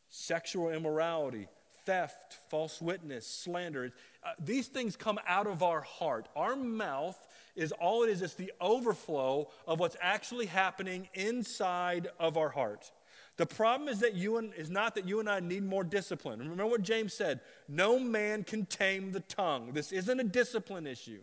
[0.09, 1.49] sexual immorality,
[1.85, 3.93] theft, false witness, slander.
[4.25, 6.29] Uh, these things come out of our heart.
[6.37, 7.19] Our mouth
[7.57, 12.91] is all it is, it's the overflow of what's actually happening inside of our heart.
[13.39, 16.39] The problem is that you and, is not that you and I need more discipline.
[16.39, 19.73] Remember what James said no man can tame the tongue.
[19.73, 21.23] This isn't a discipline issue,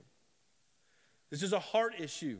[1.29, 2.39] this is a heart issue.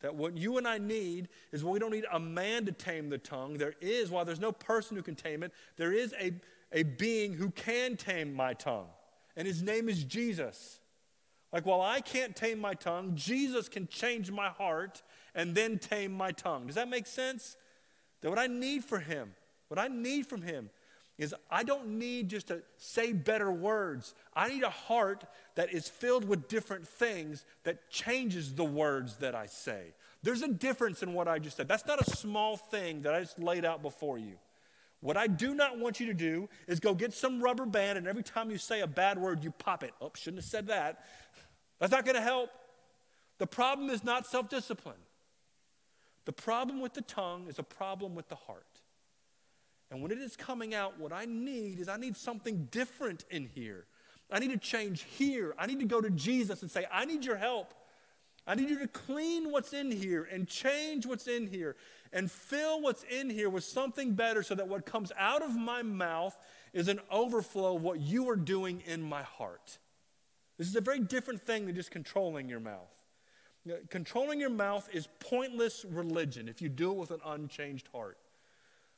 [0.00, 3.16] That what you and I need is we don't need a man to tame the
[3.16, 3.56] tongue.
[3.56, 6.34] There is, while there's no person who can tame it, there is a,
[6.72, 8.88] a being who can tame my tongue.
[9.34, 10.80] And his name is Jesus.
[11.54, 15.02] Like, while I can't tame my tongue, Jesus can change my heart
[15.34, 16.66] and then tame my tongue.
[16.66, 17.56] Does that make sense?
[18.24, 19.34] That what I need for him,
[19.68, 20.70] what I need from him
[21.18, 24.14] is I don't need just to say better words.
[24.34, 29.34] I need a heart that is filled with different things that changes the words that
[29.34, 29.92] I say.
[30.22, 31.68] There's a difference in what I just said.
[31.68, 34.36] That's not a small thing that I just laid out before you.
[35.00, 38.06] What I do not want you to do is go get some rubber band and
[38.08, 39.92] every time you say a bad word, you pop it.
[40.00, 41.04] Oh, shouldn't have said that.
[41.78, 42.48] That's not going to help.
[43.36, 44.96] The problem is not self discipline.
[46.24, 48.80] The problem with the tongue is a problem with the heart.
[49.90, 53.46] And when it is coming out, what I need is I need something different in
[53.46, 53.86] here.
[54.30, 55.54] I need to change here.
[55.58, 57.74] I need to go to Jesus and say, I need your help.
[58.46, 61.76] I need you to clean what's in here and change what's in here
[62.12, 65.82] and fill what's in here with something better so that what comes out of my
[65.82, 66.36] mouth
[66.72, 69.78] is an overflow of what you are doing in my heart.
[70.58, 73.03] This is a very different thing than just controlling your mouth.
[73.88, 78.18] Controlling your mouth is pointless religion if you do it with an unchanged heart.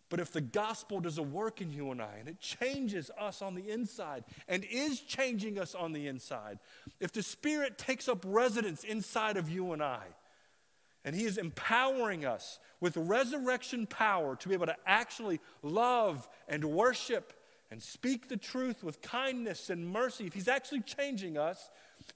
[0.08, 3.42] But if the gospel does a work in you and I, and it changes us
[3.42, 6.58] on the inside and is changing us on the inside,
[7.00, 10.04] if the Spirit takes up residence inside of you and I,
[11.04, 16.64] and He is empowering us with resurrection power to be able to actually love and
[16.64, 17.32] worship
[17.72, 21.70] and speak the truth with kindness and mercy, if He's actually changing us,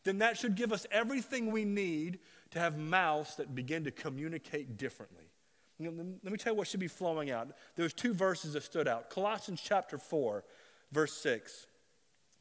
[0.04, 4.76] then that should give us everything we need to have mouths that begin to communicate
[4.76, 5.30] differently.
[5.78, 7.48] Let me tell you what should be flowing out.
[7.76, 9.08] There's two verses that stood out.
[9.08, 10.44] Colossians chapter 4,
[10.92, 11.66] verse 6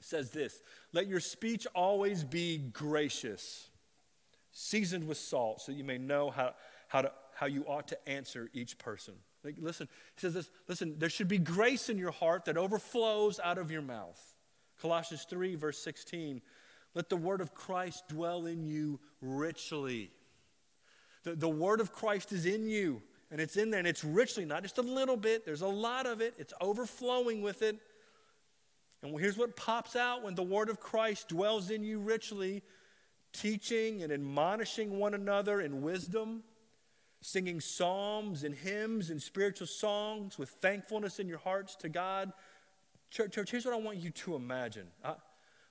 [0.02, 3.70] says this Let your speech always be gracious,
[4.52, 6.54] seasoned with salt, so you may know how,
[6.90, 9.14] how, to, how you ought to answer each person.
[9.44, 13.40] Like, listen, he says this listen, there should be grace in your heart that overflows
[13.42, 14.20] out of your mouth.
[14.82, 16.42] Colossians 3, verse 16
[16.96, 20.12] Let the word of Christ dwell in you richly.
[21.24, 24.46] The, the word of Christ is in you and it's in there and it's richly,
[24.46, 27.78] not just a little bit, there's a lot of it, it's overflowing with it.
[29.02, 32.64] And here's what pops out when the word of Christ dwells in you richly
[33.32, 36.44] teaching and admonishing one another in wisdom,
[37.22, 42.34] singing psalms and hymns and spiritual songs with thankfulness in your hearts to God.
[43.12, 44.88] Church, church here's what I want you to imagine.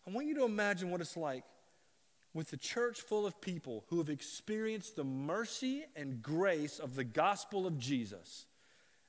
[0.09, 1.45] I want you to imagine what it's like
[2.33, 7.05] with the church full of people who have experienced the mercy and grace of the
[7.05, 8.47] gospel of Jesus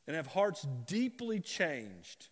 [0.08, 2.28] and have hearts deeply changed.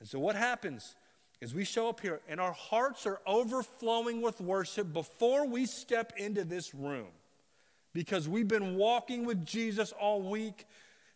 [0.00, 0.96] And so, what happens
[1.40, 6.12] is we show up here and our hearts are overflowing with worship before we step
[6.16, 7.12] into this room
[7.92, 10.66] because we've been walking with Jesus all week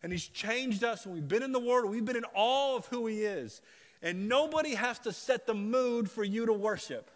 [0.03, 2.85] and He's changed us and we've been in the Word, we've been in all of
[2.85, 3.61] who He is.
[4.01, 7.09] And nobody has to set the mood for you to worship.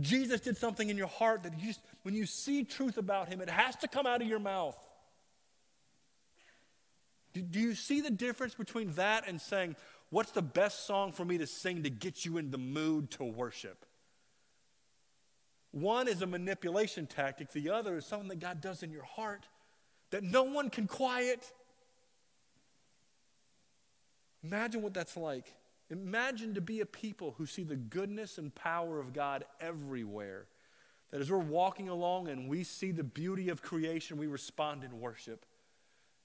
[0.00, 3.50] Jesus did something in your heart that you when you see truth about him, it
[3.50, 4.76] has to come out of your mouth.
[7.32, 9.76] Do, do you see the difference between that and saying,
[10.10, 13.24] What's the best song for me to sing to get you in the mood to
[13.24, 13.86] worship?
[15.70, 19.46] One is a manipulation tactic, the other is something that God does in your heart
[20.10, 21.50] that no one can quiet.
[24.44, 25.54] Imagine what that's like.
[25.90, 30.46] Imagine to be a people who see the goodness and power of God everywhere.
[31.10, 35.00] That as we're walking along and we see the beauty of creation, we respond in
[35.00, 35.44] worship.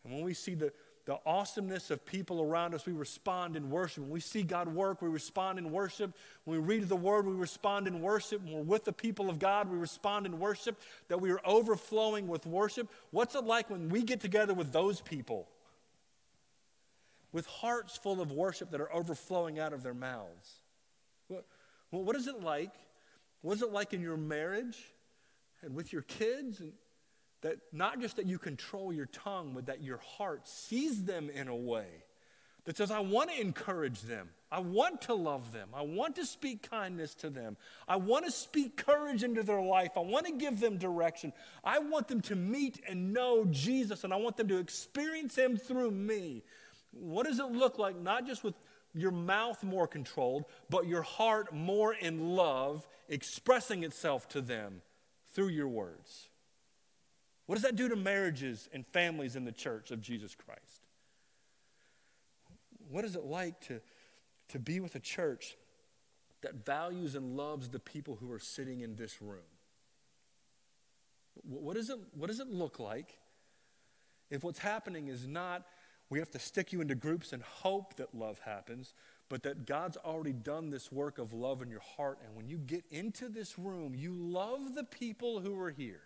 [0.05, 0.71] And when we see the,
[1.03, 4.03] the awesomeness of people around us, we respond in worship.
[4.03, 6.15] When we see God work, we respond in worship.
[6.45, 8.41] When we read the word, we respond in worship.
[8.41, 10.79] When we're with the people of God, we respond in worship.
[11.09, 12.89] That we are overflowing with worship.
[13.11, 15.49] What's it like when we get together with those people?
[17.31, 20.61] With hearts full of worship that are overflowing out of their mouths.
[21.27, 21.45] What,
[21.89, 22.71] what is it like?
[23.41, 24.77] What is it like in your marriage
[25.61, 26.59] and with your kids?
[26.59, 26.73] And
[27.41, 31.47] that not just that you control your tongue, but that your heart sees them in
[31.47, 31.87] a way
[32.67, 34.29] that says, I want to encourage them.
[34.51, 35.69] I want to love them.
[35.73, 37.55] I want to speak kindness to them.
[37.87, 39.91] I want to speak courage into their life.
[39.95, 41.31] I want to give them direction.
[41.63, 45.55] I want them to meet and know Jesus, and I want them to experience Him
[45.55, 46.43] through me.
[46.91, 48.55] What does it look like, not just with
[48.93, 54.81] your mouth more controlled, but your heart more in love, expressing itself to them
[55.33, 56.29] through your words?
[57.45, 60.87] What does that do to marriages and families in the church of Jesus Christ?
[62.89, 63.81] What is it like to,
[64.49, 65.55] to be with a church
[66.41, 69.39] that values and loves the people who are sitting in this room?
[71.43, 73.17] What, is it, what does it look like
[74.29, 75.65] if what's happening is not
[76.09, 78.93] we have to stick you into groups and hope that love happens,
[79.29, 82.19] but that God's already done this work of love in your heart.
[82.25, 86.01] And when you get into this room, you love the people who are here.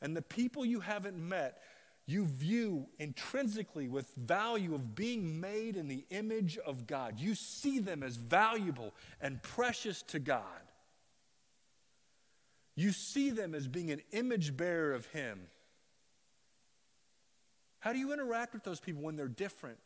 [0.00, 1.62] And the people you haven't met,
[2.06, 7.18] you view intrinsically with value of being made in the image of God.
[7.18, 10.44] You see them as valuable and precious to God.
[12.76, 15.40] You see them as being an image bearer of Him.
[17.80, 19.78] How do you interact with those people when they're different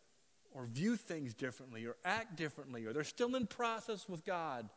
[0.53, 4.69] or view things differently or act differently or they're still in process with God?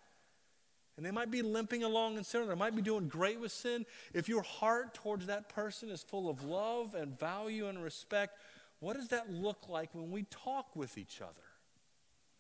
[0.96, 3.52] And they might be limping along in sin, or they might be doing great with
[3.52, 3.86] sin.
[4.16, 8.40] If your heart towards that person is full of love and value and respect,
[8.80, 11.44] what does that look like when we talk with each other?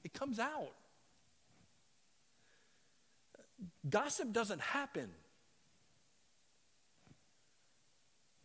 [0.04, 0.74] It comes out.
[3.88, 5.12] Gossip doesn't happen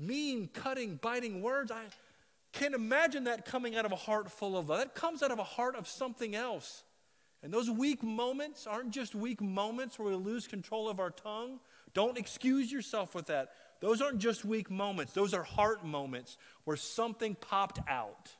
[0.02, 1.70] mean, cutting, biting words.
[1.70, 1.82] I
[2.52, 4.78] can't imagine that coming out of a heart full of love.
[4.78, 6.84] That comes out of a heart of something else.
[7.42, 11.58] And those weak moments aren't just weak moments where we lose control of our tongue.
[11.94, 13.52] Don't excuse yourself with that.
[13.80, 18.30] Those aren't just weak moments, those are heart moments where something popped out.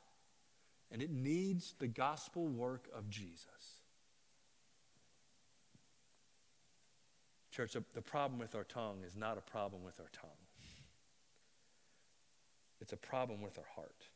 [0.89, 3.47] And it needs the gospel work of Jesus.
[7.51, 10.31] Church, the problem with our tongue is not a problem with our tongue.
[12.83, 14.09] It's a problem with our heart.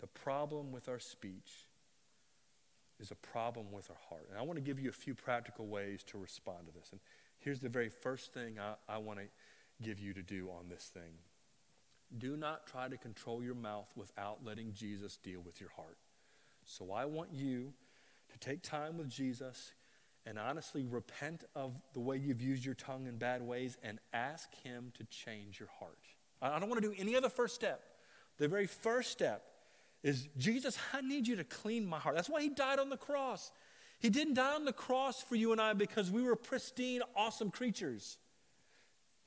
[0.00, 1.68] The problem with our speech
[2.98, 4.26] is a problem with our heart.
[4.28, 6.88] And I want to give you a few practical ways to respond to this.
[6.90, 7.00] And
[7.38, 9.26] here's the very first thing I, I want to
[9.80, 11.18] give you to do on this thing
[12.18, 15.98] do not try to control your mouth without letting Jesus deal with your heart.
[16.64, 17.72] So I want you
[18.32, 19.72] to take time with Jesus
[20.26, 24.54] and honestly repent of the way you've used your tongue in bad ways and ask
[24.62, 25.98] Him to change your heart.
[26.40, 27.82] I don't want to do any other first step.
[28.38, 29.42] The very first step
[30.02, 32.16] is Jesus, I need you to clean my heart.
[32.16, 33.50] That's why He died on the cross.
[33.98, 37.50] He didn't die on the cross for you and I because we were pristine, awesome
[37.50, 38.18] creatures.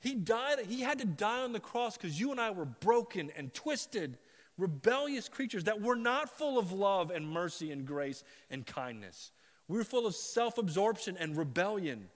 [0.00, 3.32] He died, he had to die on the cross because you and I were broken
[3.36, 4.18] and twisted,
[4.56, 9.32] rebellious creatures that were not full of love and mercy and grace and kindness.
[9.68, 12.08] We were full of self absorption and rebellion.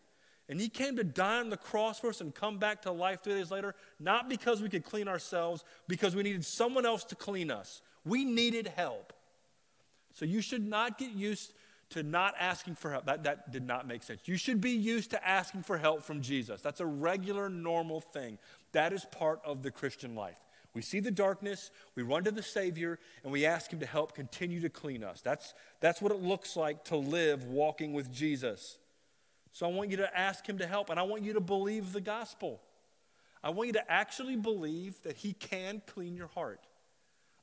[0.48, 3.22] And he came to die on the cross for us and come back to life
[3.22, 7.14] three days later, not because we could clean ourselves, because we needed someone else to
[7.14, 7.80] clean us.
[8.04, 9.12] We needed help.
[10.14, 11.54] So you should not get used
[11.90, 13.06] to not asking for help.
[13.06, 14.22] That, that did not make sense.
[14.24, 16.60] You should be used to asking for help from Jesus.
[16.60, 18.38] That's a regular, normal thing.
[18.72, 20.41] That is part of the Christian life.
[20.74, 24.14] We see the darkness, we run to the Savior, and we ask Him to help
[24.14, 25.20] continue to clean us.
[25.20, 28.78] That's, that's what it looks like to live walking with Jesus.
[29.52, 31.92] So I want you to ask Him to help, and I want you to believe
[31.92, 32.62] the gospel.
[33.44, 36.60] I want you to actually believe that He can clean your heart.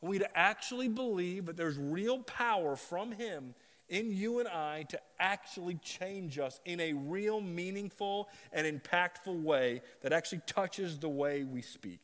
[0.02, 3.54] I want you to actually believe that there's real power from Him
[3.90, 9.82] in you and I to actually change us in a real, meaningful, and impactful way
[10.02, 12.00] that actually touches the way we speak.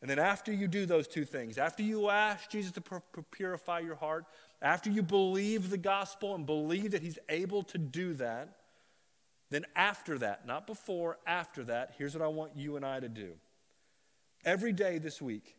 [0.00, 2.82] And then, after you do those two things, after you ask Jesus to
[3.30, 4.24] purify your heart,
[4.62, 8.56] after you believe the gospel and believe that He's able to do that,
[9.50, 13.08] then after that, not before, after that, here's what I want you and I to
[13.08, 13.32] do.
[14.44, 15.56] Every day this week,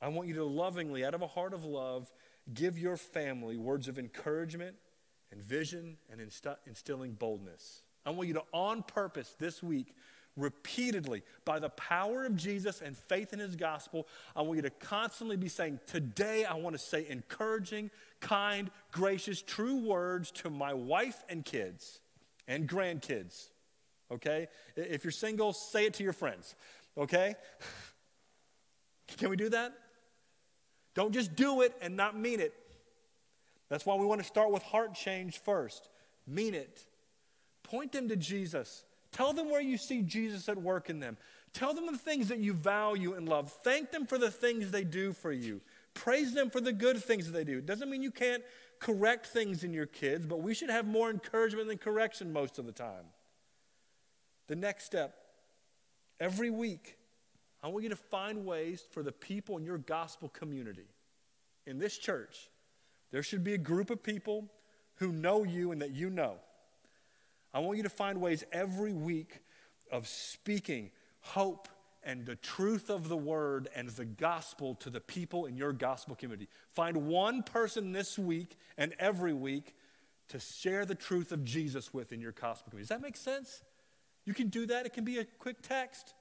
[0.00, 2.12] I want you to lovingly, out of a heart of love,
[2.54, 4.76] give your family words of encouragement
[5.32, 6.20] and vision and
[6.66, 7.82] instilling boldness.
[8.06, 9.94] I want you to, on purpose this week,
[10.36, 14.06] repeatedly by the power of Jesus and faith in his gospel.
[14.36, 19.42] I want you to constantly be saying, Today I want to say encouraging, kind, gracious,
[19.42, 22.00] true words to my wife and kids
[22.46, 23.48] and grandkids.
[24.10, 24.48] Okay?
[24.76, 26.54] If you're single, say it to your friends.
[26.96, 27.34] Okay?
[29.18, 29.72] Can we do that?
[30.94, 32.54] Don't just do it and not mean it.
[33.68, 35.90] That's why we want to start with heart change first.
[36.26, 36.84] Mean it.
[37.62, 38.84] Point them to Jesus.
[39.12, 41.16] Tell them where you see Jesus at work in them.
[41.52, 43.50] Tell them the things that you value and love.
[43.64, 45.60] Thank them for the things they do for you.
[45.94, 47.58] Praise them for the good things that they do.
[47.58, 48.42] It doesn't mean you can't
[48.78, 52.66] correct things in your kids, but we should have more encouragement than correction most of
[52.66, 53.06] the time.
[54.46, 55.16] The next step
[56.20, 56.96] every week,
[57.62, 60.86] I want you to find ways for the people in your gospel community.
[61.66, 62.50] In this church,
[63.10, 64.50] there should be a group of people
[64.96, 66.36] who know you and that you know.
[67.52, 69.40] I want you to find ways every week
[69.90, 70.90] of speaking
[71.20, 71.68] hope
[72.02, 76.14] and the truth of the word and the gospel to the people in your gospel
[76.14, 76.48] community.
[76.74, 79.74] Find one person this week and every week
[80.28, 82.84] to share the truth of Jesus with in your gospel community.
[82.84, 83.62] Does that make sense?
[84.24, 84.86] You can do that.
[84.86, 86.14] It can be a quick text.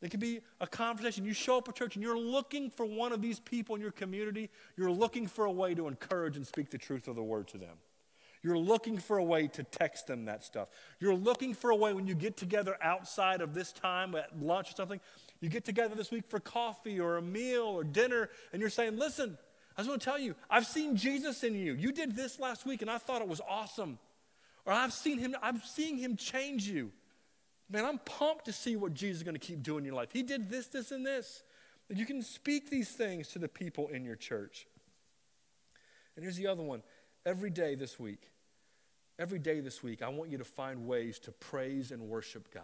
[0.00, 1.24] It can be a conversation.
[1.24, 3.90] You show up at church and you're looking for one of these people in your
[3.90, 4.48] community.
[4.76, 7.58] You're looking for a way to encourage and speak the truth of the word to
[7.58, 7.76] them.
[8.42, 10.68] You're looking for a way to text them that stuff.
[11.00, 14.70] You're looking for a way when you get together outside of this time at lunch
[14.70, 15.00] or something,
[15.40, 18.96] you get together this week for coffee or a meal or dinner, and you're saying,
[18.96, 19.38] Listen,
[19.76, 21.74] I just want to tell you, I've seen Jesus in you.
[21.74, 23.98] You did this last week, and I thought it was awesome.
[24.66, 26.90] Or I've seen him, I'm seeing him change you.
[27.70, 30.08] Man, I'm pumped to see what Jesus is going to keep doing in your life.
[30.12, 31.42] He did this, this, and this.
[31.88, 34.66] You can speak these things to the people in your church.
[36.16, 36.82] And here's the other one
[37.28, 38.30] every day this week,
[39.18, 42.62] every day this week, I want you to find ways to praise and worship God.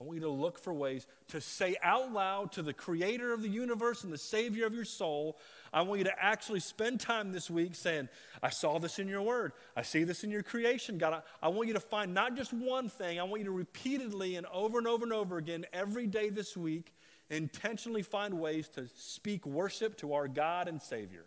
[0.00, 3.42] I want you to look for ways to say out loud to the creator of
[3.42, 5.38] the universe and the savior of your soul.
[5.72, 8.08] I want you to actually spend time this week saying,
[8.42, 9.52] I saw this in your word.
[9.76, 10.98] I see this in your creation.
[10.98, 13.52] God, I, I want you to find not just one thing, I want you to
[13.52, 16.94] repeatedly and over and over and over again every day this week
[17.30, 21.26] intentionally find ways to speak worship to our God and Savior.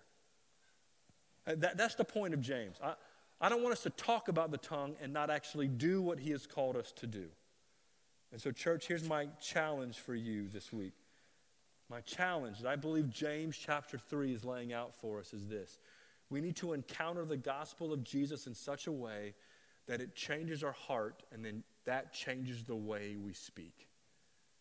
[1.47, 2.77] Uh, that, that's the point of James.
[2.83, 2.93] I,
[3.39, 6.31] I don't want us to talk about the tongue and not actually do what he
[6.31, 7.27] has called us to do.
[8.31, 10.93] And so, church, here's my challenge for you this week.
[11.89, 15.79] My challenge that I believe James chapter 3 is laying out for us is this
[16.29, 19.33] we need to encounter the gospel of Jesus in such a way
[19.87, 23.87] that it changes our heart, and then that changes the way we speak.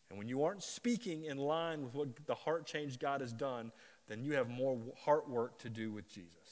[0.08, 3.72] And when you aren't speaking in line with what the heart change God has done,
[4.06, 6.45] then you have more heart work to do with Jesus.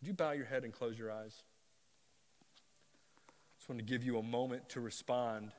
[0.00, 1.42] Would you bow your head and close your eyes?
[3.28, 5.52] I just want to give you a moment to respond.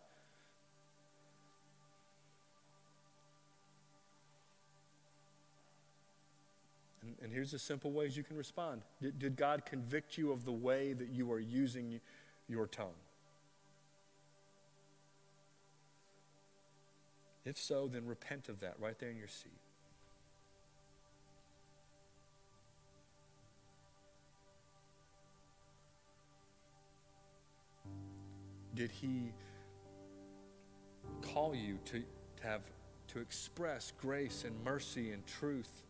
[7.04, 8.82] And, and here's the simple ways you can respond.
[9.00, 12.02] Did, did God convict you of the way that you are using
[12.48, 12.98] your tongue?
[17.46, 19.61] If so, then repent of that right there in your seat.
[28.82, 29.32] Did he
[31.22, 32.64] call you to, to have
[33.10, 35.84] to express grace and mercy and truth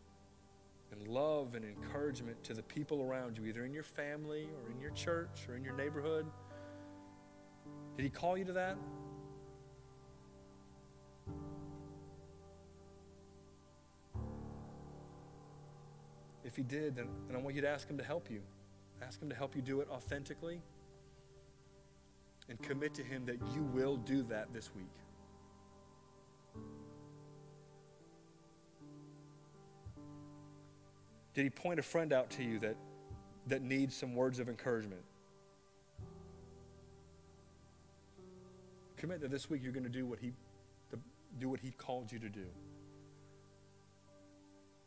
[0.90, 4.78] and love and encouragement to the people around you, either in your family or in
[4.78, 6.26] your church or in your neighborhood?
[7.96, 8.76] Did he call you to that?
[16.44, 18.42] If he did, then, then I want you to ask him to help you.
[19.00, 20.60] Ask him to help you do it authentically
[22.48, 24.84] and commit to him that you will do that this week.
[31.34, 32.76] Did he point a friend out to you that,
[33.46, 35.02] that needs some words of encouragement?
[38.96, 40.32] Commit that this week you're going to do what he
[41.38, 42.44] do what he called you to do.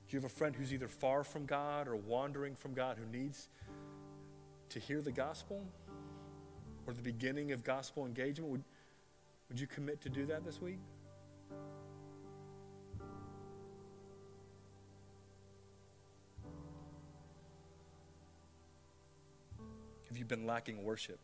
[0.08, 3.18] Do you have a friend who's either far from God or wandering from God who
[3.18, 3.50] needs
[4.70, 5.66] to hear the gospel
[6.88, 8.52] or the beginning of gospel engagement?
[8.52, 8.64] Would,
[9.50, 10.80] would you commit to do that this week?
[20.08, 21.20] Have you been lacking worship?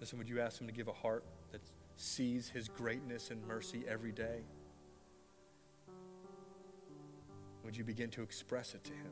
[0.00, 1.60] Listen, would you ask Him to give a heart that
[1.96, 4.40] sees His greatness and mercy every day?
[7.74, 9.10] Would you begin to express it to Him?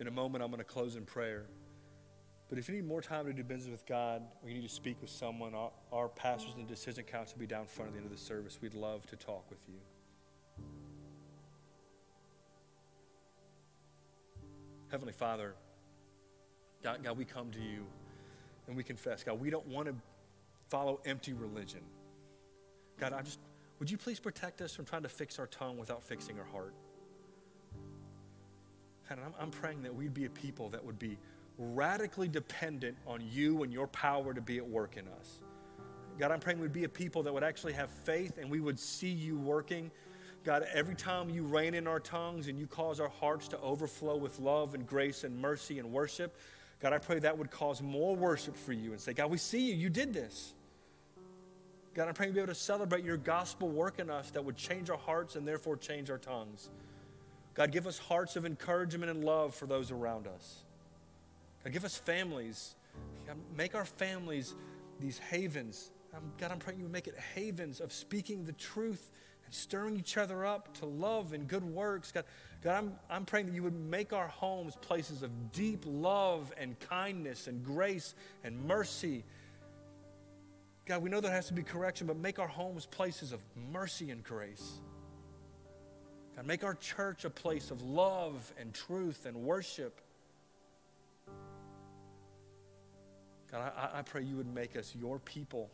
[0.00, 1.44] In a moment, I'm going to close in prayer.
[2.48, 4.74] But if you need more time to do business with God, or you need to
[4.74, 7.98] speak with someone, our, our pastors and decision council will be down front at the
[7.98, 8.58] end of the service.
[8.62, 9.74] We'd love to talk with you.
[14.90, 15.54] Heavenly Father,
[16.82, 17.84] God, God, we come to you
[18.68, 19.94] and we confess, God, we don't want to
[20.68, 21.80] follow empty religion.
[22.98, 23.40] God, I just,
[23.78, 26.74] would you please protect us from trying to fix our tongue without fixing our heart?
[29.08, 31.18] God, I'm, I'm praying that we'd be a people that would be
[31.58, 35.40] radically dependent on you and your power to be at work in us.
[36.18, 38.78] God, I'm praying we'd be a people that would actually have faith and we would
[38.78, 39.90] see you working
[40.44, 44.16] God, every time you rein in our tongues and you cause our hearts to overflow
[44.16, 46.38] with love and grace and mercy and worship,
[46.80, 49.60] God, I pray that would cause more worship for you and say, God, we see
[49.60, 49.74] you.
[49.74, 50.54] You did this.
[51.94, 54.56] God, I'm praying to be able to celebrate your gospel work in us that would
[54.56, 56.70] change our hearts and therefore change our tongues.
[57.54, 60.62] God, give us hearts of encouragement and love for those around us.
[61.64, 62.76] God, give us families.
[63.26, 64.54] God, make our families
[65.00, 65.90] these havens.
[66.14, 69.10] Um, God, I'm praying you make it havens of speaking the truth
[69.48, 72.12] and stirring each other up to love and good works.
[72.12, 72.24] God,
[72.62, 76.78] God I'm, I'm praying that you would make our homes places of deep love and
[76.80, 79.24] kindness and grace and mercy.
[80.84, 83.40] God, we know there has to be correction, but make our homes places of
[83.72, 84.80] mercy and grace.
[86.36, 89.98] God, make our church a place of love and truth and worship.
[93.50, 95.70] God, I, I pray you would make us your people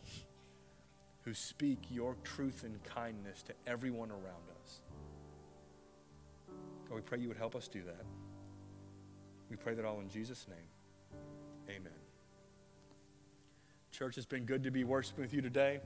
[1.24, 4.80] who speak your truth and kindness to everyone around us.
[6.88, 8.04] God, we pray you would help us do that.
[9.50, 11.18] We pray that all in Jesus' name.
[11.68, 11.92] Amen.
[13.90, 15.80] Church, it's been good to be worshiping with you today.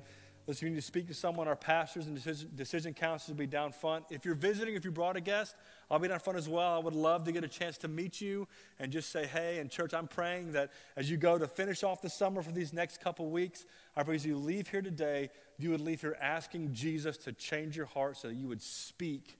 [0.48, 3.38] Listen, if you need to speak to someone, our pastors and decision, decision counselors will
[3.38, 4.06] be down front.
[4.08, 5.54] If you're visiting, if you brought a guest,
[5.90, 6.74] I'll be down front as well.
[6.74, 9.70] I would love to get a chance to meet you and just say, hey, and
[9.70, 12.98] church, I'm praying that as you go to finish off the summer for these next
[12.98, 15.28] couple weeks, I pray as you leave here today,
[15.58, 19.36] you would leave here asking Jesus to change your heart so that you would speak.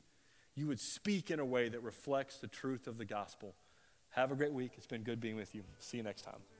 [0.56, 3.54] You would speak in a way that reflects the truth of the gospel.
[4.10, 4.72] Have a great week.
[4.76, 5.62] It's been good being with you.
[5.78, 6.57] See you next time.